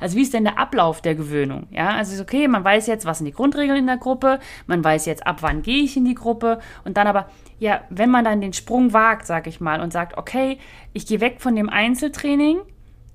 [0.00, 1.66] Also wie ist denn der Ablauf der Gewöhnung?
[1.70, 4.82] Ja, also ist okay, man weiß jetzt, was sind die Grundregeln in der Gruppe, man
[4.82, 8.24] weiß jetzt, ab wann gehe ich in die Gruppe und dann aber, ja, wenn man
[8.24, 10.58] dann den Sprung wagt, sag ich mal, und sagt, okay,
[10.94, 12.60] ich gehe weg von dem Einzeltraining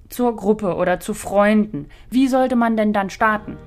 [0.09, 3.57] zur Gruppe oder zu Freunden, wie sollte man denn dann starten?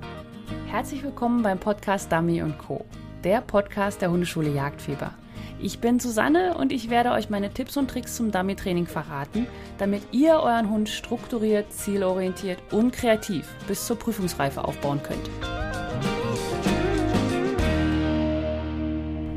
[0.68, 2.84] Herzlich willkommen beim Podcast Dummy Co.,
[3.24, 5.12] der Podcast der Hundeschule Jagdfieber.
[5.60, 10.02] Ich bin Susanne und ich werde euch meine Tipps und Tricks zum Dummy-Training verraten, damit
[10.12, 15.28] ihr euren Hund strukturiert, zielorientiert und kreativ bis zur Prüfungsreife aufbauen könnt.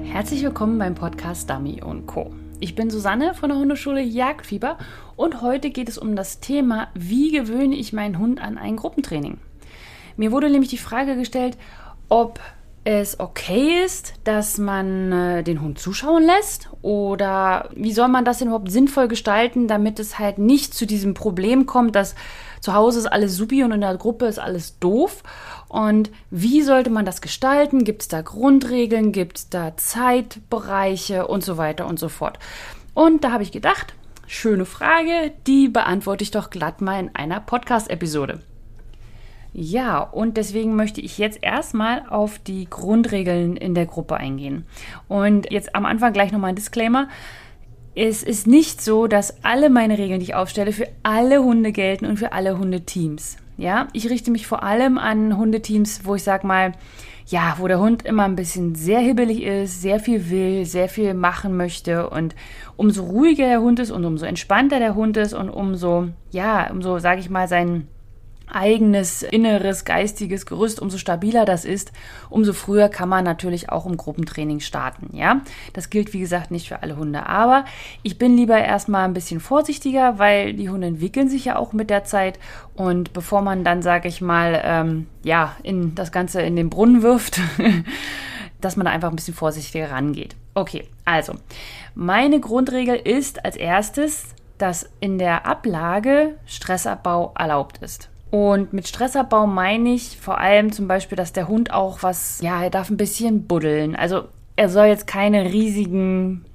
[0.03, 2.31] Herzlich willkommen beim Podcast Dummy Co.
[2.59, 4.77] Ich bin Susanne von der Hundeschule Jagdfieber
[5.15, 9.39] und heute geht es um das Thema, wie gewöhne ich meinen Hund an ein Gruppentraining.
[10.17, 11.57] Mir wurde nämlich die Frage gestellt,
[12.09, 12.39] ob
[12.83, 16.69] es okay ist, dass man äh, den Hund zuschauen lässt?
[16.81, 21.13] Oder wie soll man das denn überhaupt sinnvoll gestalten, damit es halt nicht zu diesem
[21.13, 22.15] Problem kommt, dass
[22.59, 25.21] zu Hause ist alles supi und in der Gruppe ist alles doof?
[25.67, 27.83] Und wie sollte man das gestalten?
[27.83, 29.11] Gibt es da Grundregeln?
[29.11, 32.39] Gibt es da Zeitbereiche und so weiter und so fort?
[32.95, 33.93] Und da habe ich gedacht,
[34.25, 38.39] schöne Frage, die beantworte ich doch glatt mal in einer Podcast-Episode.
[39.53, 44.65] Ja, und deswegen möchte ich jetzt erstmal auf die Grundregeln in der Gruppe eingehen.
[45.09, 47.09] Und jetzt am Anfang gleich nochmal ein Disclaimer.
[47.93, 52.05] Es ist nicht so, dass alle meine Regeln, die ich aufstelle, für alle Hunde gelten
[52.05, 53.35] und für alle Hundeteams.
[53.57, 56.71] Ja, ich richte mich vor allem an Hundeteams, wo ich sag mal,
[57.27, 61.13] ja, wo der Hund immer ein bisschen sehr hibbelig ist, sehr viel will, sehr viel
[61.13, 62.35] machen möchte und
[62.77, 66.99] umso ruhiger der Hund ist und umso entspannter der Hund ist und umso, ja, umso,
[66.99, 67.87] sage ich mal, sein
[68.51, 71.91] eigenes inneres geistiges Gerüst, umso stabiler das ist,
[72.29, 75.41] umso früher kann man natürlich auch im Gruppentraining starten, ja?
[75.73, 77.65] Das gilt wie gesagt nicht für alle Hunde, aber
[78.03, 81.89] ich bin lieber erstmal ein bisschen vorsichtiger, weil die Hunde entwickeln sich ja auch mit
[81.89, 82.39] der Zeit
[82.75, 87.01] und bevor man dann, sage ich mal, ähm, ja, in das Ganze in den Brunnen
[87.01, 87.39] wirft,
[88.61, 90.35] dass man da einfach ein bisschen vorsichtiger rangeht.
[90.53, 91.33] Okay, also
[91.95, 98.10] meine Grundregel ist als erstes, dass in der Ablage Stressabbau erlaubt ist.
[98.31, 102.63] Und mit Stressabbau meine ich vor allem zum Beispiel, dass der Hund auch was, ja,
[102.63, 103.95] er darf ein bisschen buddeln.
[103.95, 104.23] Also
[104.55, 106.45] er soll jetzt keine riesigen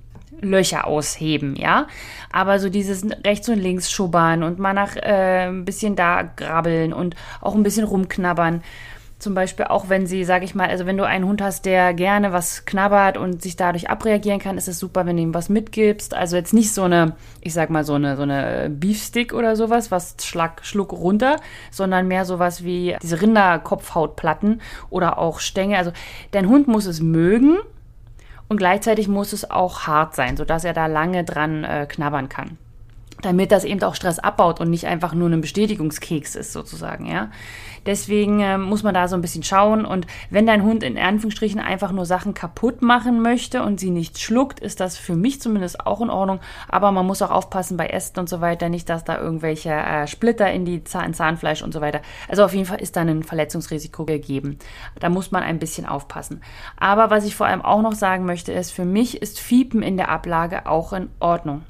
[0.41, 1.87] Löcher ausheben, ja.
[2.33, 6.93] Aber so dieses rechts und links schubbern und mal nach äh, ein bisschen da grabbeln
[6.93, 8.63] und auch ein bisschen rumknabbern
[9.19, 11.95] zum Beispiel auch wenn sie, sage ich mal, also wenn du einen Hund hast, der
[11.95, 15.49] gerne was knabbert und sich dadurch abreagieren kann, ist es super, wenn du ihm was
[15.49, 16.13] mitgibst.
[16.13, 19.91] Also jetzt nicht so eine, ich sag mal so eine so eine Beefstick oder sowas,
[19.91, 21.37] was Schlag, Schluck runter,
[21.71, 24.61] sondern mehr sowas wie diese Rinderkopfhautplatten
[24.91, 25.79] oder auch Stängel.
[25.79, 25.93] Also
[26.33, 27.57] dein Hund muss es mögen
[28.49, 32.59] und gleichzeitig muss es auch hart sein, sodass er da lange dran äh, knabbern kann
[33.23, 37.31] damit das eben auch Stress abbaut und nicht einfach nur ein Bestätigungskeks ist sozusagen, ja.
[37.87, 41.61] Deswegen äh, muss man da so ein bisschen schauen und wenn dein Hund in Anführungsstrichen
[41.61, 45.87] einfach nur Sachen kaputt machen möchte und sie nicht schluckt, ist das für mich zumindest
[45.87, 49.05] auch in Ordnung, aber man muss auch aufpassen bei Ästen und so weiter, nicht, dass
[49.05, 52.01] da irgendwelche äh, Splitter in die Zahn, Zahnfleisch und so weiter.
[52.29, 54.59] Also auf jeden Fall ist da ein Verletzungsrisiko gegeben.
[54.99, 56.43] Da muss man ein bisschen aufpassen.
[56.77, 59.97] Aber was ich vor allem auch noch sagen möchte, ist, für mich ist Fiepen in
[59.97, 61.63] der Ablage auch in Ordnung.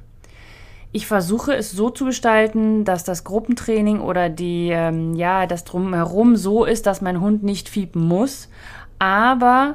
[0.96, 6.36] Ich versuche es so zu gestalten, dass das Gruppentraining oder die, ähm, ja, das drumherum
[6.36, 8.48] so ist, dass mein Hund nicht fiepen muss.
[8.98, 9.74] Aber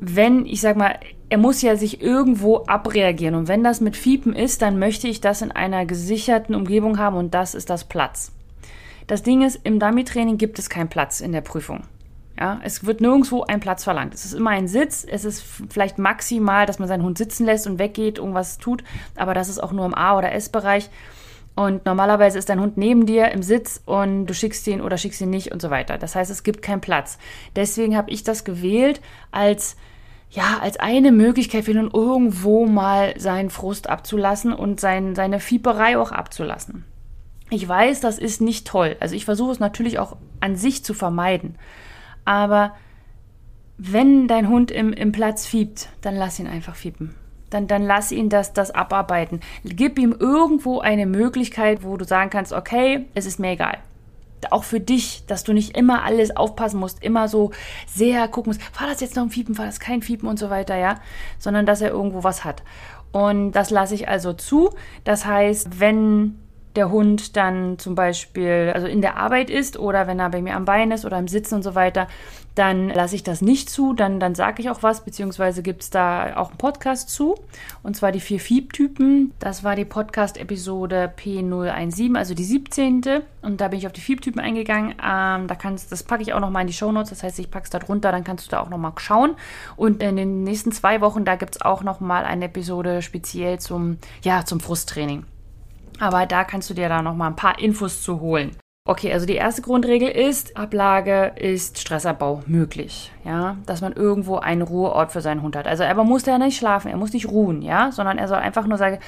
[0.00, 3.34] wenn, ich sag mal, er muss ja sich irgendwo abreagieren.
[3.34, 7.18] Und wenn das mit Fiepen ist, dann möchte ich das in einer gesicherten Umgebung haben
[7.18, 8.32] und das ist das Platz.
[9.08, 11.82] Das Ding ist, im Dummy-Training gibt es keinen Platz in der Prüfung.
[12.38, 14.12] Ja, es wird nirgendwo ein Platz verlangt.
[14.12, 15.06] Es ist immer ein Sitz.
[15.08, 18.84] Es ist vielleicht maximal, dass man seinen Hund sitzen lässt und weggeht, irgendwas tut.
[19.14, 20.90] Aber das ist auch nur im A- oder S-Bereich.
[21.54, 25.22] Und normalerweise ist dein Hund neben dir im Sitz und du schickst ihn oder schickst
[25.22, 25.96] ihn nicht und so weiter.
[25.96, 27.18] Das heißt, es gibt keinen Platz.
[27.56, 29.76] Deswegen habe ich das gewählt als
[30.28, 35.96] ja, als eine Möglichkeit für ihn irgendwo mal seinen Frust abzulassen und sein, seine Fieberei
[35.96, 36.84] auch abzulassen.
[37.48, 38.96] Ich weiß, das ist nicht toll.
[38.98, 41.56] Also ich versuche es natürlich auch an sich zu vermeiden.
[42.26, 42.74] Aber
[43.78, 47.14] wenn dein Hund im, im Platz fiebt, dann lass ihn einfach fiepen.
[47.48, 49.40] Dann, dann lass ihn das, das abarbeiten.
[49.64, 53.78] Gib ihm irgendwo eine Möglichkeit, wo du sagen kannst, okay, es ist mir egal.
[54.50, 57.52] Auch für dich, dass du nicht immer alles aufpassen musst, immer so
[57.86, 60.50] sehr gucken musst, war das jetzt noch ein Fiepen, war das kein Fiepen und so
[60.50, 60.96] weiter, ja,
[61.38, 62.62] sondern dass er irgendwo was hat.
[63.12, 64.70] Und das lasse ich also zu.
[65.04, 66.38] Das heißt, wenn
[66.76, 70.54] der Hund dann zum Beispiel, also in der Arbeit ist oder wenn er bei mir
[70.54, 72.08] am Bein ist oder im Sitzen und so weiter,
[72.56, 75.90] dann lasse ich das nicht zu, dann, dann sage ich auch was, beziehungsweise gibt es
[75.90, 77.34] da auch einen Podcast zu,
[77.82, 79.32] und zwar die vier Fiebtypen.
[79.38, 83.02] Das war die Podcast-Episode P017, also die 17.
[83.42, 84.92] Und da bin ich auf die Fiebtypen eingegangen.
[84.92, 87.64] Ähm, da kannst, das packe ich auch nochmal in die Shownotes, das heißt, ich packe
[87.64, 89.36] es da drunter, dann kannst du da auch nochmal schauen.
[89.76, 93.98] Und in den nächsten zwei Wochen, da gibt es auch nochmal eine Episode speziell zum,
[94.22, 95.26] ja, zum Frusttraining.
[95.98, 98.56] Aber da kannst du dir da nochmal ein paar Infos zu holen.
[98.88, 104.62] Okay, also die erste Grundregel ist, Ablage ist Stressabbau möglich, ja, dass man irgendwo einen
[104.62, 105.66] Ruheort für seinen Hund hat.
[105.66, 108.64] Also er muss ja nicht schlafen, er muss nicht ruhen, ja, sondern er soll einfach
[108.68, 109.00] nur sagen,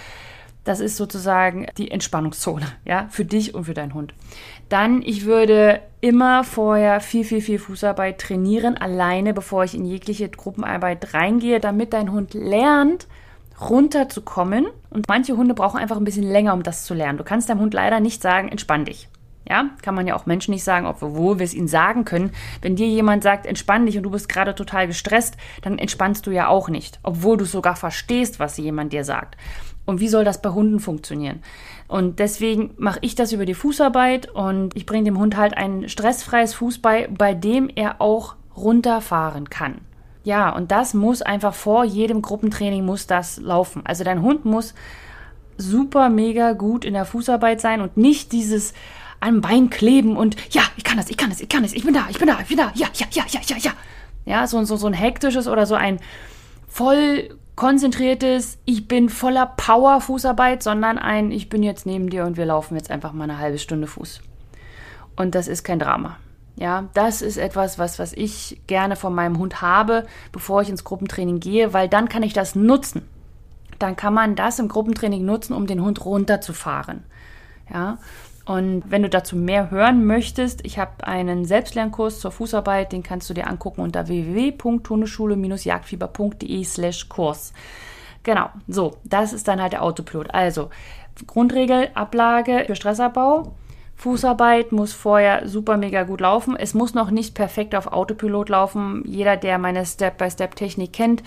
[0.65, 4.15] das ist sozusagen die Entspannungszone, ja, für dich und für deinen Hund.
[4.69, 10.29] Dann, ich würde immer vorher viel, viel, viel Fußarbeit trainieren, alleine, bevor ich in jegliche
[10.29, 13.07] Gruppenarbeit reingehe, damit dein Hund lernt,
[13.61, 14.67] runterzukommen.
[14.91, 17.19] Und manche Hunde brauchen einfach ein bisschen länger, um das zu lernen.
[17.19, 19.09] Du kannst deinem Hund leider nicht sagen, entspann dich.
[19.49, 22.33] Ja, kann man ja auch Menschen nicht sagen, obwohl wir es ihnen sagen können.
[22.61, 26.31] Wenn dir jemand sagt, entspann dich und du bist gerade total gestresst, dann entspannst du
[26.31, 29.39] ja auch nicht, obwohl du sogar verstehst, was jemand dir sagt.
[29.87, 31.41] Und wie soll das bei Hunden funktionieren?
[31.87, 35.89] Und deswegen mache ich das über die Fußarbeit und ich bringe dem Hund halt ein
[35.89, 39.81] stressfreies Fuß bei, bei dem er auch runterfahren kann.
[40.29, 43.81] Ja, und das muss einfach vor jedem Gruppentraining muss das laufen.
[43.87, 44.75] Also dein Hund muss
[45.57, 48.75] super mega gut in der Fußarbeit sein und nicht dieses
[49.21, 51.83] am Bein kleben und ja, ich kann das, ich kann das, ich kann das, ich
[51.83, 53.71] bin da, ich bin da, ich bin da, ja, ja, ja, ja, ja, ja.
[54.27, 55.99] Ja, so, so, so ein hektisches oder so ein
[56.69, 62.37] voll konzentriertes, ich bin voller Power Fußarbeit, sondern ein, ich bin jetzt neben dir und
[62.37, 64.21] wir laufen jetzt einfach mal eine halbe Stunde Fuß.
[65.17, 66.19] Und das ist kein Drama.
[66.59, 70.83] Ja, das ist etwas, was, was ich gerne von meinem Hund habe, bevor ich ins
[70.83, 73.03] Gruppentraining gehe, weil dann kann ich das nutzen.
[73.79, 77.05] Dann kann man das im Gruppentraining nutzen, um den Hund runterzufahren.
[77.73, 77.99] Ja,
[78.45, 83.31] und wenn du dazu mehr hören möchtest, ich habe einen Selbstlernkurs zur Fußarbeit, den kannst
[83.31, 87.53] du dir angucken unter www.hundeschule-jagdfieber.de slash Kurs.
[88.25, 90.35] Genau, so, das ist dann halt der Autopilot.
[90.35, 90.71] Also,
[91.27, 93.53] Grundregel, Ablage für Stressabbau.
[93.99, 96.55] Fußarbeit muss vorher super mega gut laufen.
[96.57, 99.03] Es muss noch nicht perfekt auf Autopilot laufen.
[99.05, 101.25] Jeder, der meine Step-by-Step-Technik kennt,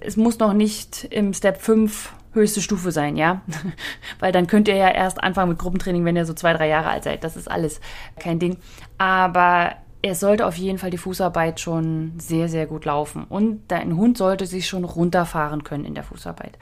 [0.00, 3.42] es muss noch nicht im Step 5 höchste Stufe sein, ja.
[4.20, 6.90] Weil dann könnt ihr ja erst anfangen mit Gruppentraining, wenn ihr so zwei, drei Jahre
[6.90, 7.24] alt seid.
[7.24, 7.80] Das ist alles
[8.20, 8.56] kein Ding.
[8.98, 13.24] Aber es sollte auf jeden Fall die Fußarbeit schon sehr, sehr gut laufen.
[13.28, 16.56] Und dein Hund sollte sich schon runterfahren können in der Fußarbeit.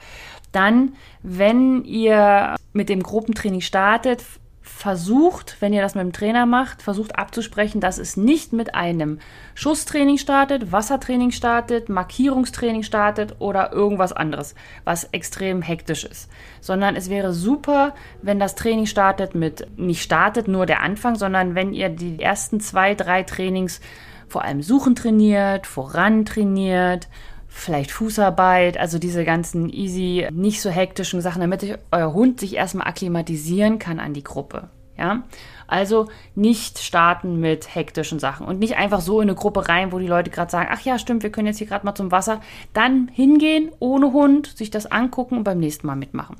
[0.51, 4.23] Dann, wenn ihr mit dem Gruppentraining startet,
[4.61, 9.19] versucht, wenn ihr das mit dem Trainer macht, versucht abzusprechen, dass es nicht mit einem
[9.55, 14.53] Schusstraining startet, Wassertraining startet, Markierungstraining startet oder irgendwas anderes,
[14.83, 16.29] was extrem hektisch ist,
[16.61, 21.55] sondern es wäre super, wenn das Training startet mit, nicht startet nur der Anfang, sondern
[21.55, 23.81] wenn ihr die ersten zwei, drei Trainings
[24.27, 27.09] vor allem Suchen trainiert, voran trainiert,
[27.51, 32.87] vielleicht Fußarbeit, also diese ganzen easy, nicht so hektischen Sachen, damit euer Hund sich erstmal
[32.87, 34.69] akklimatisieren kann an die Gruppe.
[34.97, 35.23] Ja,
[35.67, 39.99] also nicht starten mit hektischen Sachen und nicht einfach so in eine Gruppe rein, wo
[39.99, 42.41] die Leute gerade sagen, ach ja, stimmt, wir können jetzt hier gerade mal zum Wasser.
[42.73, 46.35] Dann hingehen ohne Hund, sich das angucken und beim nächsten Mal mitmachen.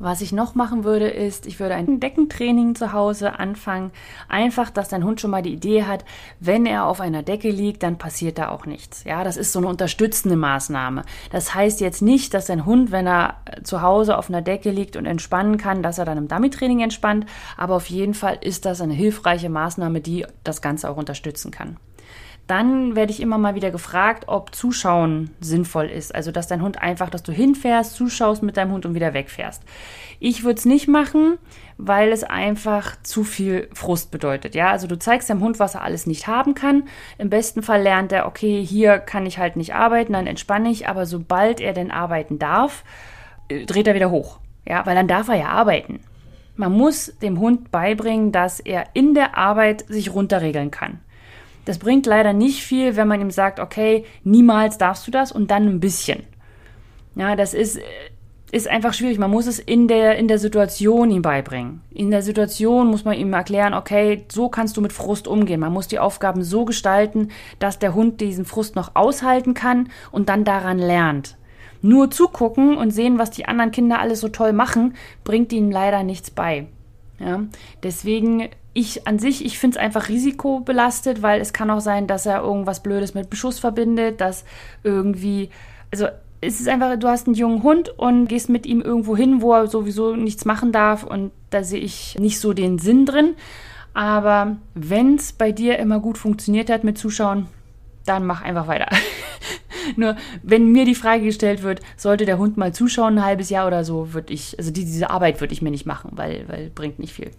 [0.00, 3.92] Was ich noch machen würde, ist, ich würde ein Deckentraining zu Hause anfangen.
[4.28, 6.04] Einfach, dass dein Hund schon mal die Idee hat,
[6.40, 9.04] wenn er auf einer Decke liegt, dann passiert da auch nichts.
[9.04, 11.02] Ja, das ist so eine unterstützende Maßnahme.
[11.30, 14.96] Das heißt jetzt nicht, dass dein Hund, wenn er zu Hause auf einer Decke liegt
[14.96, 17.26] und entspannen kann, dass er dann im Dummy-Training entspannt.
[17.56, 21.76] Aber auf jeden Fall ist das eine hilfreiche Maßnahme, die das Ganze auch unterstützen kann.
[22.46, 26.14] Dann werde ich immer mal wieder gefragt, ob Zuschauen sinnvoll ist.
[26.14, 29.62] Also, dass dein Hund einfach, dass du hinfährst, zuschaust mit deinem Hund und wieder wegfährst.
[30.20, 31.38] Ich würde es nicht machen,
[31.78, 34.54] weil es einfach zu viel Frust bedeutet.
[34.54, 36.84] Ja, also du zeigst deinem Hund, was er alles nicht haben kann.
[37.18, 40.86] Im besten Fall lernt er, okay, hier kann ich halt nicht arbeiten, dann entspanne ich.
[40.86, 42.84] Aber sobald er denn arbeiten darf,
[43.48, 44.38] äh, dreht er wieder hoch.
[44.66, 46.00] Ja, weil dann darf er ja arbeiten.
[46.56, 51.00] Man muss dem Hund beibringen, dass er in der Arbeit sich runterregeln kann.
[51.64, 55.50] Das bringt leider nicht viel, wenn man ihm sagt, okay, niemals darfst du das und
[55.50, 56.24] dann ein bisschen.
[57.16, 57.80] Ja, das ist,
[58.50, 59.18] ist einfach schwierig.
[59.18, 61.80] Man muss es in der, in der Situation ihm beibringen.
[61.90, 65.60] In der Situation muss man ihm erklären, okay, so kannst du mit Frust umgehen.
[65.60, 67.28] Man muss die Aufgaben so gestalten,
[67.58, 71.36] dass der Hund diesen Frust noch aushalten kann und dann daran lernt.
[71.82, 76.02] Nur zugucken und sehen, was die anderen Kinder alles so toll machen, bringt ihnen leider
[76.02, 76.66] nichts bei.
[77.20, 77.44] Ja,
[77.82, 82.26] deswegen ich an sich, ich finde es einfach risikobelastet, weil es kann auch sein, dass
[82.26, 84.44] er irgendwas Blödes mit Beschuss verbindet, dass
[84.82, 85.50] irgendwie,
[85.92, 86.08] also
[86.40, 89.54] es ist einfach, du hast einen jungen Hund und gehst mit ihm irgendwo hin, wo
[89.54, 93.34] er sowieso nichts machen darf und da sehe ich nicht so den Sinn drin.
[93.94, 97.46] Aber wenn es bei dir immer gut funktioniert hat mit Zuschauen,
[98.04, 98.88] dann mach einfach weiter.
[99.96, 103.66] Nur wenn mir die Frage gestellt wird, sollte der Hund mal zuschauen, ein halbes Jahr
[103.68, 106.98] oder so, würde ich, also diese Arbeit würde ich mir nicht machen, weil, weil bringt
[106.98, 107.30] nicht viel.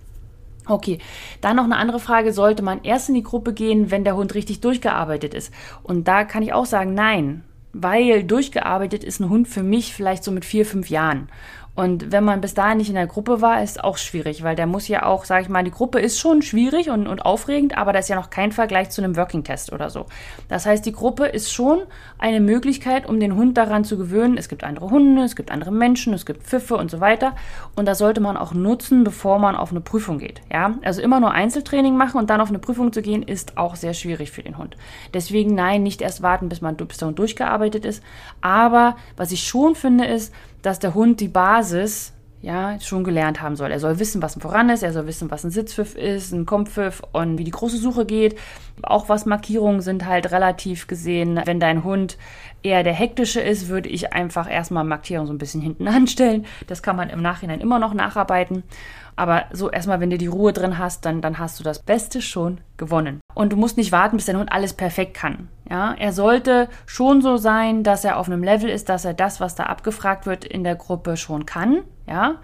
[0.68, 1.00] Okay,
[1.42, 4.34] dann noch eine andere Frage, sollte man erst in die Gruppe gehen, wenn der Hund
[4.34, 5.54] richtig durchgearbeitet ist?
[5.84, 7.44] Und da kann ich auch sagen, nein,
[7.74, 11.30] weil durchgearbeitet ist ein Hund für mich vielleicht so mit vier, fünf Jahren.
[11.76, 14.66] Und wenn man bis dahin nicht in der Gruppe war, ist auch schwierig, weil der
[14.66, 17.92] muss ja auch, sag ich mal, die Gruppe ist schon schwierig und, und aufregend, aber
[17.92, 20.06] da ist ja noch kein Vergleich zu einem Working-Test oder so.
[20.48, 21.80] Das heißt, die Gruppe ist schon
[22.18, 24.38] eine Möglichkeit, um den Hund daran zu gewöhnen.
[24.38, 27.36] Es gibt andere Hunde, es gibt andere Menschen, es gibt Pfiffe und so weiter.
[27.76, 30.42] Und das sollte man auch nutzen, bevor man auf eine Prüfung geht.
[30.50, 33.76] Ja, also immer nur Einzeltraining machen und dann auf eine Prüfung zu gehen, ist auch
[33.76, 34.78] sehr schwierig für den Hund.
[35.14, 38.02] Deswegen nein, nicht erst warten, bis man bis durchgearbeitet ist.
[38.40, 40.34] Aber was ich schon finde, ist,
[40.66, 43.72] dass der Hund die Basis ja, schon gelernt haben soll.
[43.72, 46.46] Er soll wissen, was ein Voran ist, er soll wissen, was ein Sitzpfiff ist, ein
[46.46, 48.38] Kompfiff und wie die große Suche geht.
[48.84, 51.42] Auch was Markierungen sind halt relativ gesehen.
[51.44, 52.20] Wenn dein Hund
[52.62, 56.46] eher der hektische ist, würde ich einfach erstmal Markierungen so ein bisschen hinten anstellen.
[56.68, 58.64] Das kann man im Nachhinein immer noch nacharbeiten.
[59.16, 62.22] Aber so erstmal, wenn du die Ruhe drin hast, dann, dann hast du das Beste
[62.22, 63.22] schon gewonnen.
[63.34, 65.48] Und du musst nicht warten, bis dein Hund alles perfekt kann.
[65.70, 69.40] Ja, er sollte schon so sein, dass er auf einem Level ist, dass er das,
[69.40, 71.84] was da abgefragt wird, in der Gruppe schon kann.
[72.08, 72.36] Ja,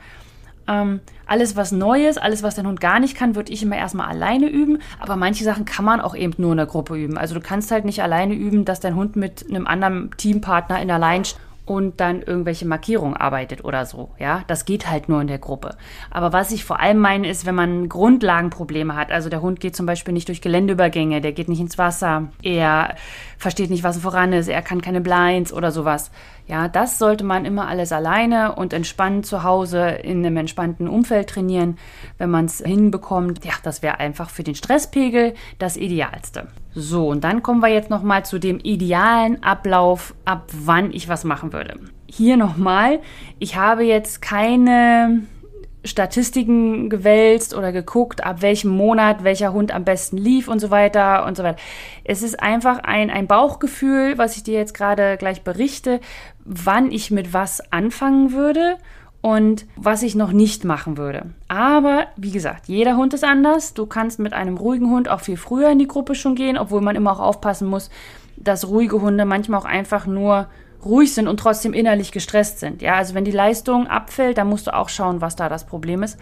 [0.67, 3.77] ähm, alles, was neu ist, alles, was dein Hund gar nicht kann, würde ich immer
[3.77, 4.79] erstmal alleine üben.
[4.99, 7.17] Aber manche Sachen kann man auch eben nur in der Gruppe üben.
[7.17, 10.87] Also du kannst halt nicht alleine üben, dass dein Hund mit einem anderen Teampartner in
[10.87, 11.23] der Line
[11.65, 14.11] und dann irgendwelche Markierungen arbeitet oder so.
[14.17, 15.77] Ja, das geht halt nur in der Gruppe.
[16.09, 19.11] Aber was ich vor allem meine, ist, wenn man Grundlagenprobleme hat.
[19.11, 22.95] Also der Hund geht zum Beispiel nicht durch Geländeübergänge, der geht nicht ins Wasser, er
[23.37, 26.11] versteht nicht, was voran ist, er kann keine Blinds oder sowas.
[26.47, 31.29] Ja, das sollte man immer alles alleine und entspannt zu Hause in einem entspannten Umfeld
[31.29, 31.77] trainieren.
[32.17, 36.47] Wenn man es hinbekommt, ja, das wäre einfach für den Stresspegel das Idealste.
[36.73, 41.23] So, und dann kommen wir jetzt nochmal zu dem idealen Ablauf, ab wann ich was
[41.23, 41.79] machen würde.
[42.07, 42.99] Hier nochmal,
[43.39, 45.23] ich habe jetzt keine
[45.83, 51.25] Statistiken gewälzt oder geguckt, ab welchem Monat welcher Hund am besten lief und so weiter
[51.25, 51.59] und so weiter.
[52.03, 55.99] Es ist einfach ein, ein Bauchgefühl, was ich dir jetzt gerade gleich berichte,
[56.45, 58.77] wann ich mit was anfangen würde
[59.21, 61.27] und was ich noch nicht machen würde.
[61.47, 63.73] Aber wie gesagt, jeder Hund ist anders.
[63.73, 66.81] Du kannst mit einem ruhigen Hund auch viel früher in die Gruppe schon gehen, obwohl
[66.81, 67.89] man immer auch aufpassen muss,
[68.37, 70.47] dass ruhige Hunde manchmal auch einfach nur
[70.83, 72.81] ruhig sind und trotzdem innerlich gestresst sind.
[72.81, 76.01] Ja, also wenn die Leistung abfällt, dann musst du auch schauen, was da das Problem
[76.01, 76.17] ist.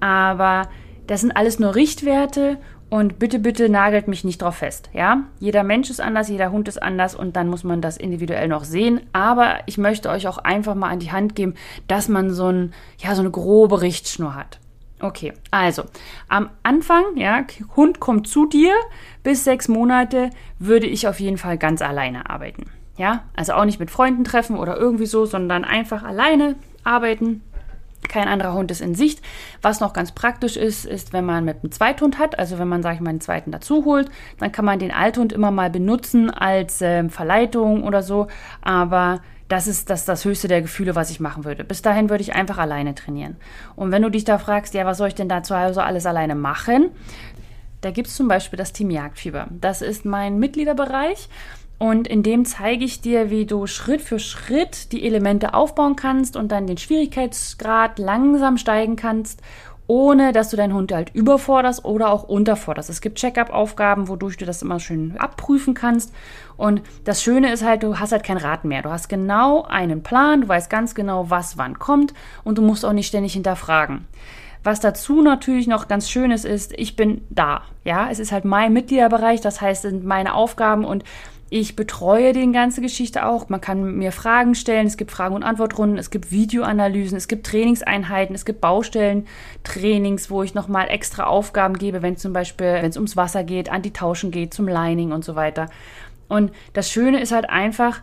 [0.00, 0.68] Aber
[1.06, 2.58] das sind alles nur Richtwerte
[2.92, 4.90] und bitte, bitte nagelt mich nicht drauf fest.
[4.92, 8.48] Ja, jeder Mensch ist anders, jeder Hund ist anders und dann muss man das individuell
[8.48, 9.00] noch sehen.
[9.14, 11.54] Aber ich möchte euch auch einfach mal an die Hand geben,
[11.88, 14.60] dass man so, ein, ja, so eine grobe Richtschnur hat.
[15.00, 15.84] Okay, also
[16.28, 17.46] am Anfang, ja,
[17.76, 18.74] Hund kommt zu dir,
[19.22, 22.66] bis sechs Monate würde ich auf jeden Fall ganz alleine arbeiten.
[22.98, 27.40] Ja, also auch nicht mit Freunden treffen oder irgendwie so, sondern einfach alleine arbeiten.
[28.08, 29.22] Kein anderer Hund ist in Sicht.
[29.62, 32.82] Was noch ganz praktisch ist, ist, wenn man mit einem Zweithund hat, also wenn man,
[32.82, 36.30] sage ich mal, einen zweiten dazu holt, dann kann man den Althund immer mal benutzen
[36.30, 38.26] als äh, Verleitung oder so.
[38.60, 41.62] Aber das ist das, das höchste der Gefühle, was ich machen würde.
[41.62, 43.36] Bis dahin würde ich einfach alleine trainieren.
[43.76, 46.06] Und wenn du dich da fragst, ja, was soll ich denn da zu Hause alles
[46.06, 46.90] alleine machen?
[47.82, 49.48] Da gibt es zum Beispiel das Team Jagdfieber.
[49.50, 51.28] Das ist mein Mitgliederbereich.
[51.82, 56.36] Und in dem zeige ich dir, wie du Schritt für Schritt die Elemente aufbauen kannst
[56.36, 59.42] und dann den Schwierigkeitsgrad langsam steigen kannst,
[59.88, 62.88] ohne dass du deinen Hund halt überforderst oder auch unterforderst.
[62.88, 66.14] Es gibt Check-up-Aufgaben, wodurch du das immer schön abprüfen kannst.
[66.56, 68.82] Und das Schöne ist halt, du hast halt kein Rad mehr.
[68.82, 72.84] Du hast genau einen Plan, du weißt ganz genau, was wann kommt und du musst
[72.84, 74.06] auch nicht ständig hinterfragen.
[74.64, 77.62] Was dazu natürlich noch ganz Schönes ist, ich bin da.
[77.82, 81.02] Ja, es ist halt mein Mitgliederbereich, das heißt, es sind meine Aufgaben und
[81.52, 83.50] ich betreue die ganze Geschichte auch.
[83.50, 84.86] Man kann mir Fragen stellen.
[84.86, 85.98] Es gibt Fragen- und Antwortrunden.
[85.98, 87.18] Es gibt Videoanalysen.
[87.18, 88.34] Es gibt Trainingseinheiten.
[88.34, 93.18] Es gibt Baustellentrainings, wo ich nochmal extra Aufgaben gebe, wenn zum Beispiel, wenn es ums
[93.18, 95.68] Wasser geht, Antitauschen geht, zum Lining und so weiter.
[96.26, 98.00] Und das Schöne ist halt einfach,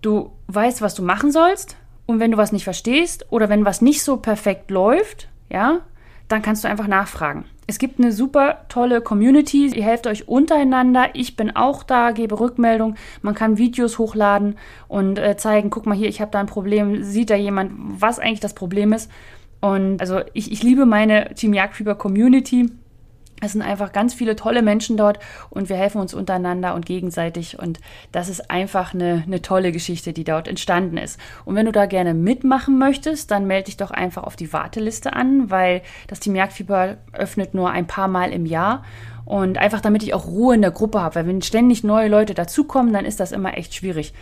[0.00, 1.76] du weißt, was du machen sollst.
[2.06, 5.80] Und wenn du was nicht verstehst oder wenn was nicht so perfekt läuft, ja,
[6.28, 7.46] dann kannst du einfach nachfragen.
[7.68, 9.66] Es gibt eine super tolle Community.
[9.66, 11.08] Ihr helft euch untereinander.
[11.14, 12.94] Ich bin auch da, gebe Rückmeldung.
[13.22, 14.56] Man kann Videos hochladen
[14.86, 17.02] und äh, zeigen, guck mal hier, ich habe da ein Problem.
[17.02, 19.10] Sieht da jemand, was eigentlich das Problem ist?
[19.60, 22.70] Und also ich, ich liebe meine Team Jagdfieber Community.
[23.42, 25.18] Es sind einfach ganz viele tolle Menschen dort
[25.50, 27.58] und wir helfen uns untereinander und gegenseitig.
[27.58, 31.20] Und das ist einfach eine, eine tolle Geschichte, die dort entstanden ist.
[31.44, 35.12] Und wenn du da gerne mitmachen möchtest, dann melde dich doch einfach auf die Warteliste
[35.12, 38.84] an, weil das Team Jagdfieber öffnet nur ein paar Mal im Jahr.
[39.26, 42.32] Und einfach damit ich auch Ruhe in der Gruppe habe, weil wenn ständig neue Leute
[42.32, 44.14] dazukommen, dann ist das immer echt schwierig.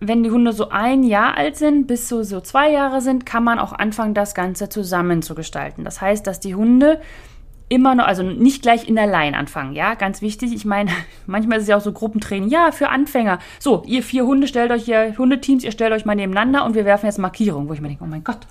[0.00, 3.44] wenn die Hunde so ein Jahr alt sind, bis so, so zwei Jahre sind, kann
[3.44, 5.84] man auch anfangen, das Ganze zusammen zu gestalten.
[5.84, 7.00] Das heißt, dass die Hunde
[7.68, 10.54] immer noch, also nicht gleich in der Line anfangen, ja, ganz wichtig.
[10.54, 10.90] Ich meine,
[11.26, 13.38] manchmal ist es ja auch so Gruppentraining, ja, für Anfänger.
[13.58, 16.84] So, ihr vier Hunde stellt euch hier, Hundeteams, ihr stellt euch mal nebeneinander und wir
[16.84, 18.46] werfen jetzt Markierungen, wo ich mir denke, oh mein Gott.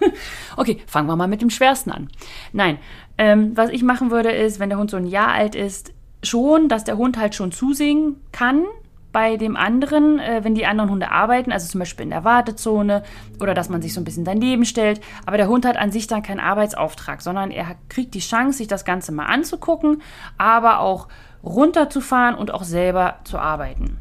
[0.56, 2.08] okay, fangen wir mal mit dem Schwersten an.
[2.52, 2.78] Nein,
[3.16, 6.68] ähm, was ich machen würde, ist, wenn der Hund so ein Jahr alt ist, schon,
[6.68, 8.64] dass der Hund halt schon zusingen kann,
[9.12, 13.02] bei dem anderen, äh, wenn die anderen Hunde arbeiten, also zum Beispiel in der Wartezone
[13.40, 15.00] oder dass man sich so ein bisschen daneben stellt.
[15.26, 18.68] Aber der Hund hat an sich dann keinen Arbeitsauftrag, sondern er kriegt die Chance, sich
[18.68, 20.02] das Ganze mal anzugucken,
[20.36, 21.08] aber auch
[21.42, 23.98] runterzufahren und auch selber zu arbeiten.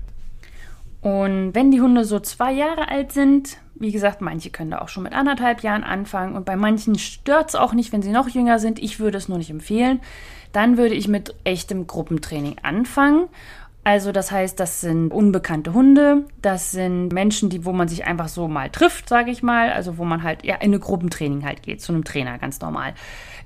[1.02, 4.90] Und wenn die Hunde so zwei Jahre alt sind, wie gesagt, manche können da auch
[4.90, 8.28] schon mit anderthalb Jahren anfangen und bei manchen stört es auch nicht, wenn sie noch
[8.28, 8.80] jünger sind.
[8.80, 10.02] Ich würde es nur nicht empfehlen.
[10.52, 13.28] Dann würde ich mit echtem Gruppentraining anfangen
[13.88, 18.28] also das heißt, das sind unbekannte Hunde, das sind Menschen, die, wo man sich einfach
[18.28, 21.64] so mal trifft, sage ich mal, also wo man halt ja in eine Gruppentraining halt
[21.64, 22.96] geht, zu einem Trainer, ganz normal.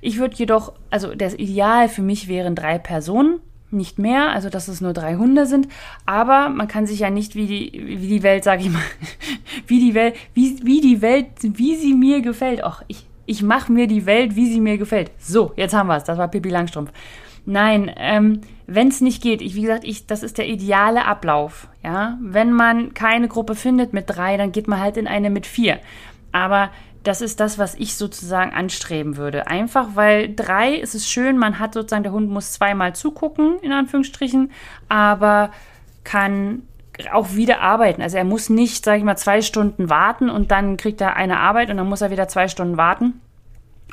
[0.00, 3.38] Ich würde jedoch, also das Ideal für mich wären drei Personen,
[3.70, 5.68] nicht mehr, also dass es nur drei Hunde sind,
[6.06, 8.82] aber man kann sich ja nicht wie die, wie die Welt, sage ich mal,
[9.68, 12.64] wie die Welt, wie, wie die Welt, wie sie mir gefällt.
[12.64, 15.12] Och, ich, ich mache mir die Welt, wie sie mir gefällt.
[15.18, 16.02] So, jetzt haben wir es.
[16.04, 16.90] Das war Pippi Langstrumpf.
[17.44, 21.68] Nein, ähm, wenn es nicht geht, ich, wie gesagt, ich, das ist der ideale Ablauf.
[21.82, 25.46] Ja, wenn man keine Gruppe findet mit drei, dann geht man halt in eine mit
[25.46, 25.80] vier.
[26.30, 26.70] Aber
[27.02, 29.48] das ist das, was ich sozusagen anstreben würde.
[29.48, 33.72] Einfach weil drei ist es schön, man hat sozusagen, der Hund muss zweimal zugucken, in
[33.72, 34.52] Anführungsstrichen,
[34.88, 35.50] aber
[36.04, 36.62] kann
[37.10, 38.02] auch wieder arbeiten.
[38.02, 41.40] Also er muss nicht, sage ich mal, zwei Stunden warten und dann kriegt er eine
[41.40, 43.20] Arbeit und dann muss er wieder zwei Stunden warten.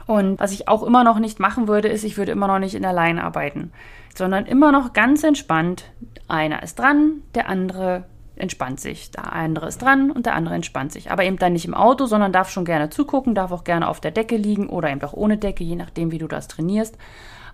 [0.10, 2.74] Und was ich auch immer noch nicht machen würde, ist, ich würde immer noch nicht
[2.74, 3.72] in der Line arbeiten,
[4.15, 5.84] sondern immer noch ganz entspannt.
[6.28, 9.12] Einer ist dran, der andere entspannt sich.
[9.12, 11.12] Der andere ist dran und der andere entspannt sich.
[11.12, 14.02] Aber eben dann nicht im Auto, sondern darf schon gerne zugucken, darf auch gerne auf
[14.02, 16.98] der Decke liegen oder eben auch ohne Decke, je nachdem, wie du das trainierst.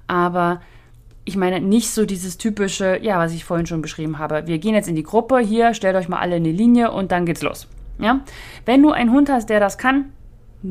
[0.07, 0.61] Aber
[1.25, 4.47] ich meine nicht so dieses typische, ja, was ich vorhin schon beschrieben habe.
[4.47, 7.11] Wir gehen jetzt in die Gruppe, hier, stellt euch mal alle in die Linie und
[7.11, 7.67] dann geht's los.
[7.99, 8.21] Ja?
[8.65, 10.13] Wenn du einen Hund hast, der das kann,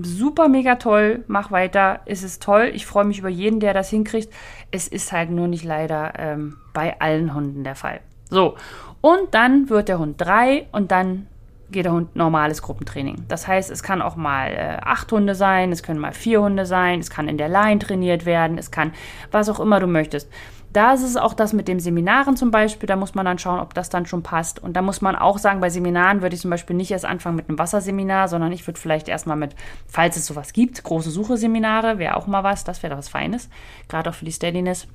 [0.02, 2.70] super mega toll, mach weiter, es ist toll.
[2.74, 4.32] Ich freue mich über jeden, der das hinkriegt.
[4.70, 8.00] Es ist halt nur nicht leider ähm, bei allen Hunden der Fall.
[8.30, 8.56] So,
[9.00, 11.26] und dann wird der Hund drei und dann
[11.70, 13.24] geht der Hund normales Gruppentraining.
[13.28, 16.66] Das heißt, es kann auch mal äh, acht Hunde sein, es können mal vier Hunde
[16.66, 18.92] sein, es kann in der Line trainiert werden, es kann
[19.30, 20.30] was auch immer du möchtest.
[20.74, 23.60] Da ist es auch das mit den Seminaren zum Beispiel, da muss man dann schauen,
[23.60, 24.60] ob das dann schon passt.
[24.60, 27.36] Und da muss man auch sagen, bei Seminaren würde ich zum Beispiel nicht erst anfangen
[27.36, 29.54] mit einem Wasserseminar, sondern ich würde vielleicht erstmal mit,
[29.86, 33.48] falls es sowas gibt, große Suche-Seminare, wäre auch mal was, das wäre doch was Feines,
[33.88, 34.88] gerade auch für die Steadiness.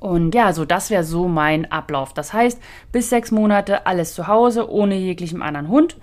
[0.00, 2.14] Und ja, so das wäre so mein Ablauf.
[2.14, 2.58] Das heißt,
[2.90, 5.98] bis sechs Monate alles zu Hause, ohne jeglichem anderen Hund.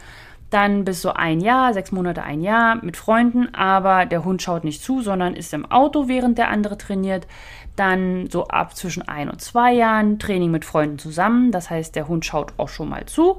[0.51, 4.63] Dann bis so ein Jahr, sechs Monate, ein Jahr mit Freunden, aber der Hund schaut
[4.63, 7.25] nicht zu, sondern ist im Auto, während der andere trainiert.
[7.75, 11.51] Dann so ab zwischen ein und zwei Jahren Training mit Freunden zusammen.
[11.51, 13.37] Das heißt, der Hund schaut auch schon mal zu.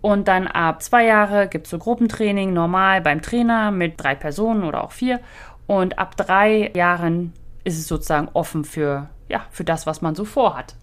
[0.00, 4.64] Und dann ab zwei Jahre gibt es so Gruppentraining normal beim Trainer mit drei Personen
[4.64, 5.20] oder auch vier.
[5.66, 7.32] Und ab drei Jahren
[7.64, 10.76] ist es sozusagen offen für, ja, für das, was man so vorhat.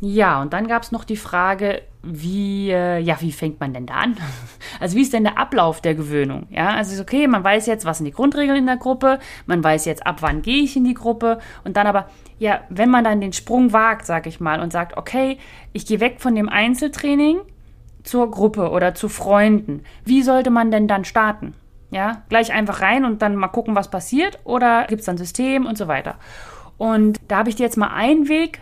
[0.00, 3.86] Ja, und dann gab es noch die Frage, wie, äh, ja, wie fängt man denn
[3.86, 4.16] da an?
[4.80, 6.46] Also wie ist denn der Ablauf der Gewöhnung?
[6.50, 9.86] Ja, also okay, man weiß jetzt, was sind die Grundregeln in der Gruppe, man weiß
[9.86, 12.08] jetzt, ab wann gehe ich in die Gruppe und dann aber,
[12.38, 15.38] ja, wenn man dann den Sprung wagt, sag ich mal, und sagt, okay,
[15.72, 17.40] ich gehe weg von dem Einzeltraining
[18.04, 21.54] zur Gruppe oder zu Freunden, wie sollte man denn dann starten?
[21.90, 25.66] Ja, gleich einfach rein und dann mal gucken, was passiert oder gibt es dann System
[25.66, 26.16] und so weiter.
[26.76, 28.60] Und da habe ich dir jetzt mal einen Weg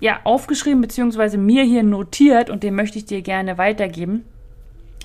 [0.00, 4.24] ja, aufgeschrieben beziehungsweise mir hier notiert und den möchte ich dir gerne weitergeben.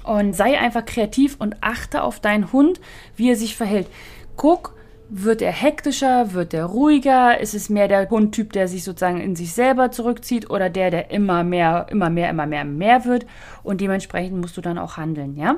[0.03, 2.81] Und sei einfach kreativ und achte auf deinen Hund,
[3.15, 3.87] wie er sich verhält.
[4.35, 4.73] Guck,
[5.13, 7.39] wird er hektischer, wird er ruhiger?
[7.39, 11.11] Ist es mehr der Hundtyp, der sich sozusagen in sich selber zurückzieht oder der, der
[11.11, 13.25] immer mehr, immer mehr, immer mehr, mehr wird?
[13.61, 15.57] Und dementsprechend musst du dann auch handeln, ja?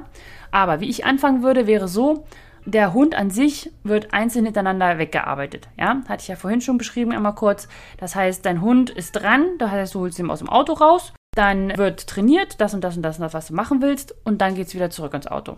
[0.50, 2.26] Aber wie ich anfangen würde, wäre so,
[2.66, 5.68] der Hund an sich wird einzeln hintereinander weggearbeitet.
[5.78, 7.68] Ja, hatte ich ja vorhin schon beschrieben, einmal kurz.
[7.98, 11.14] Das heißt, dein Hund ist dran, das heißt, du holst ihn aus dem Auto raus,
[11.36, 14.42] dann wird trainiert, das und das und das und das, was du machen willst, und
[14.42, 15.58] dann geht es wieder zurück ins Auto.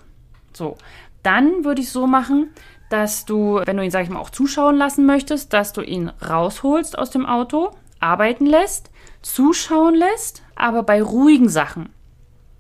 [0.54, 0.78] So,
[1.24, 2.52] dann würde ich so machen,
[2.90, 6.10] dass du, wenn du ihn, sag ich mal, auch zuschauen lassen möchtest, dass du ihn
[6.28, 8.92] rausholst aus dem Auto, arbeiten lässt,
[9.22, 11.95] zuschauen lässt, aber bei ruhigen Sachen.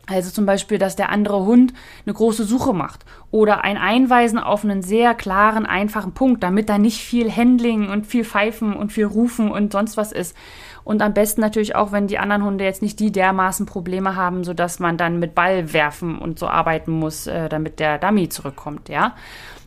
[0.08, 1.74] Also zum Beispiel, dass der andere Hund
[2.06, 6.78] eine große Suche macht oder ein Einweisen auf einen sehr klaren, einfachen Punkt, damit da
[6.78, 10.36] nicht viel Handling und viel Pfeifen und viel Rufen und sonst was ist.
[10.84, 14.44] Und am besten natürlich auch, wenn die anderen Hunde jetzt nicht die dermaßen Probleme haben,
[14.44, 18.90] sodass man dann mit Ball werfen und so arbeiten muss, äh, damit der Dummy zurückkommt,
[18.90, 19.16] ja.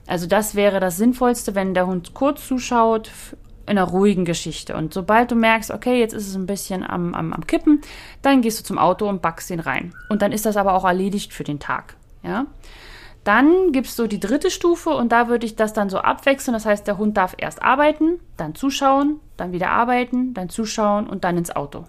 [0.06, 3.10] Also das wäre das Sinnvollste, wenn der Hund kurz zuschaut,
[3.68, 4.76] in einer ruhigen Geschichte.
[4.76, 7.80] Und sobald du merkst, okay, jetzt ist es ein bisschen am, am, am Kippen,
[8.22, 9.94] dann gehst du zum Auto und backst den rein.
[10.08, 11.96] Und dann ist das aber auch erledigt für den Tag.
[12.22, 12.46] Ja.
[13.24, 16.54] Dann gibst du die dritte Stufe und da würde ich das dann so abwechseln.
[16.54, 21.24] Das heißt, der Hund darf erst arbeiten, dann zuschauen, dann wieder arbeiten, dann zuschauen und
[21.24, 21.84] dann ins Auto.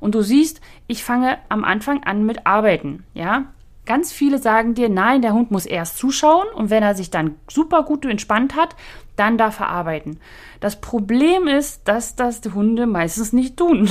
[0.00, 3.04] Und du siehst, ich fange am Anfang an mit Arbeiten.
[3.14, 3.46] Ja,
[3.86, 7.36] Ganz viele sagen dir, nein, der Hund muss erst zuschauen und wenn er sich dann
[7.48, 8.74] super gut entspannt hat,
[9.16, 10.20] dann darf er arbeiten.
[10.60, 13.88] Das Problem ist, dass das die Hunde meistens nicht tun.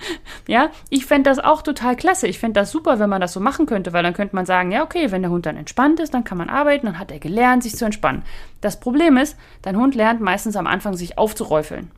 [0.46, 2.26] ja, ich fände das auch total klasse.
[2.26, 4.70] Ich fände das super, wenn man das so machen könnte, weil dann könnte man sagen,
[4.70, 7.18] ja, okay, wenn der Hund dann entspannt ist, dann kann man arbeiten, dann hat er
[7.18, 8.22] gelernt, sich zu entspannen.
[8.60, 11.90] Das Problem ist, dein Hund lernt meistens am Anfang, sich aufzuräufeln.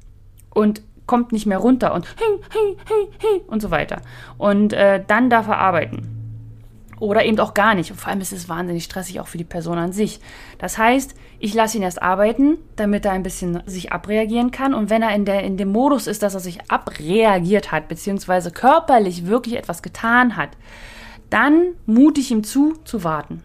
[0.51, 2.07] Und kommt nicht mehr runter und
[3.49, 4.03] und so weiter.
[4.37, 6.18] Und äh, dann darf er arbeiten.
[7.01, 7.91] Oder eben auch gar nicht.
[7.91, 10.21] Und vor allem ist es wahnsinnig stressig auch für die Person an sich.
[10.59, 14.75] Das heißt, ich lasse ihn erst arbeiten, damit er ein bisschen sich abreagieren kann.
[14.75, 18.51] Und wenn er in, der, in dem Modus ist, dass er sich abreagiert hat, beziehungsweise
[18.51, 20.51] körperlich wirklich etwas getan hat,
[21.31, 23.43] dann mute ich ihm zu, zu warten.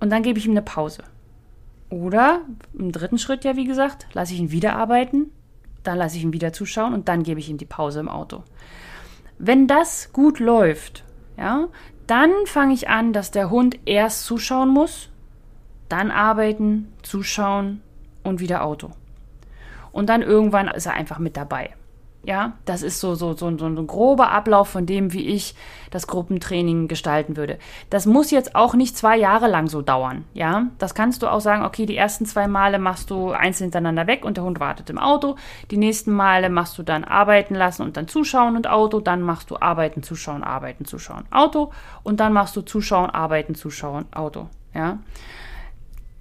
[0.00, 1.04] Und dann gebe ich ihm eine Pause.
[1.90, 2.40] Oder
[2.76, 5.30] im dritten Schritt ja, wie gesagt, lasse ich ihn wieder arbeiten,
[5.84, 8.42] dann lasse ich ihn wieder zuschauen und dann gebe ich ihm die Pause im Auto.
[9.38, 11.04] Wenn das gut läuft,
[11.36, 11.68] ja,
[12.06, 15.10] dann fange ich an, dass der Hund erst zuschauen muss,
[15.88, 17.82] dann arbeiten, zuschauen
[18.22, 18.90] und wieder Auto.
[19.92, 21.74] Und dann irgendwann ist er einfach mit dabei.
[22.26, 25.54] Ja, das ist so, so, so, so ein grober Ablauf von dem, wie ich
[25.90, 27.58] das Gruppentraining gestalten würde.
[27.90, 30.24] Das muss jetzt auch nicht zwei Jahre lang so dauern.
[30.32, 34.06] Ja, das kannst du auch sagen, okay, die ersten zwei Male machst du einzeln hintereinander
[34.06, 35.36] weg und der Hund wartet im Auto.
[35.70, 39.00] Die nächsten Male machst du dann arbeiten lassen und dann zuschauen und Auto.
[39.00, 41.72] Dann machst du arbeiten, zuschauen, arbeiten, zuschauen, Auto.
[42.02, 44.48] Und dann machst du zuschauen, arbeiten, zuschauen, Auto.
[44.74, 44.98] Ja.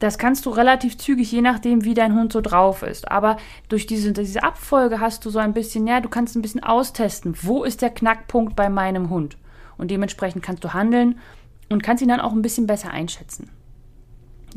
[0.04, 3.10] Das kannst du relativ zügig, je nachdem, wie dein Hund so drauf ist.
[3.10, 3.38] Aber
[3.70, 7.38] durch diese, diese Abfolge hast du so ein bisschen, ja, du kannst ein bisschen austesten,
[7.42, 9.38] wo ist der Knackpunkt bei meinem Hund.
[9.78, 11.22] Und dementsprechend kannst du handeln
[11.70, 13.50] und kannst ihn dann auch ein bisschen besser einschätzen.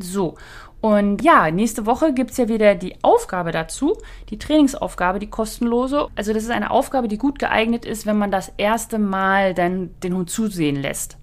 [0.01, 0.35] So,
[0.81, 3.95] und ja, nächste Woche gibt es ja wieder die Aufgabe dazu,
[4.29, 6.09] die Trainingsaufgabe, die kostenlose.
[6.17, 9.91] Also das ist eine Aufgabe, die gut geeignet ist, wenn man das erste Mal dann
[10.03, 11.17] den Hund zusehen lässt.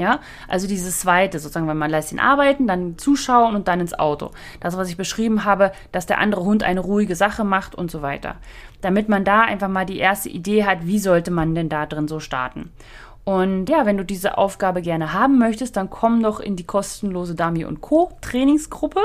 [0.00, 3.92] Ja, also dieses zweite, sozusagen, wenn man lässt ihn arbeiten, dann zuschauen und dann ins
[3.92, 4.30] Auto.
[4.58, 8.00] Das, was ich beschrieben habe, dass der andere Hund eine ruhige Sache macht und so
[8.00, 8.36] weiter.
[8.80, 12.08] Damit man da einfach mal die erste Idee hat, wie sollte man denn da drin
[12.08, 12.72] so starten.
[13.24, 17.34] Und ja, wenn du diese Aufgabe gerne haben möchtest, dann komm doch in die kostenlose
[17.34, 18.16] Dami und Co.
[18.22, 19.02] Trainingsgruppe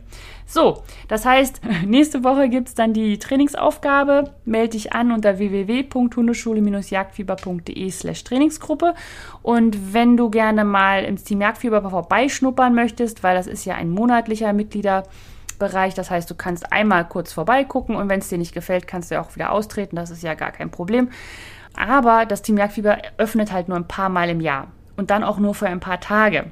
[0.45, 4.35] So, das heißt, nächste Woche gibt es dann die Trainingsaufgabe.
[4.45, 8.93] Melde dich an unter www.hundeschule-jagdfieber.de slash Trainingsgruppe.
[9.41, 13.89] Und wenn du gerne mal ins Team Jagdfieber vorbeischnuppern möchtest, weil das ist ja ein
[13.89, 15.95] monatlicher Mitgliederbereich.
[15.95, 19.15] Das heißt, du kannst einmal kurz vorbeigucken und wenn es dir nicht gefällt, kannst du
[19.15, 19.97] ja auch wieder austreten.
[19.97, 21.09] Das ist ja gar kein Problem.
[21.77, 25.39] Aber das Team Jagdfieber öffnet halt nur ein paar Mal im Jahr und dann auch
[25.39, 26.51] nur für ein paar Tage.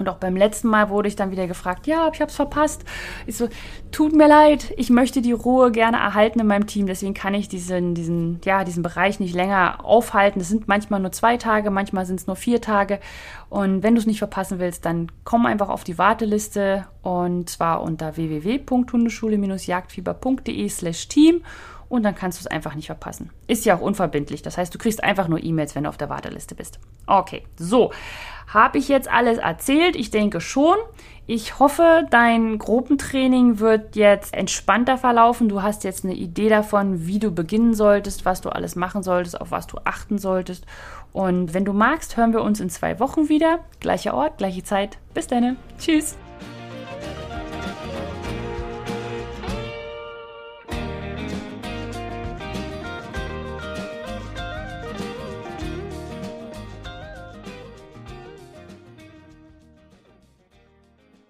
[0.00, 2.86] Und auch beim letzten Mal wurde ich dann wieder gefragt, ja, ich habe es verpasst.
[3.26, 3.50] Ich so,
[3.92, 7.48] tut mir leid, ich möchte die Ruhe gerne erhalten in meinem Team, deswegen kann ich
[7.48, 10.40] diesen, diesen, ja, diesen Bereich nicht länger aufhalten.
[10.40, 12.98] Es sind manchmal nur zwei Tage, manchmal sind es nur vier Tage.
[13.50, 17.82] Und wenn du es nicht verpassen willst, dann komm einfach auf die Warteliste und zwar
[17.82, 21.42] unter www.hundeschule-jagdfieber.de slash team
[21.90, 23.30] und dann kannst du es einfach nicht verpassen.
[23.48, 24.40] Ist ja auch unverbindlich.
[24.40, 26.78] Das heißt, du kriegst einfach nur E-Mails, wenn du auf der Warteliste bist.
[27.06, 27.92] Okay, so.
[28.46, 29.96] Habe ich jetzt alles erzählt?
[29.96, 30.76] Ich denke schon.
[31.26, 35.48] Ich hoffe, dein Gruppentraining wird jetzt entspannter verlaufen.
[35.48, 39.40] Du hast jetzt eine Idee davon, wie du beginnen solltest, was du alles machen solltest,
[39.40, 40.66] auf was du achten solltest.
[41.12, 43.58] Und wenn du magst, hören wir uns in zwei Wochen wieder.
[43.80, 44.98] Gleicher Ort, gleiche Zeit.
[45.12, 45.56] Bis dann.
[45.78, 46.16] Tschüss.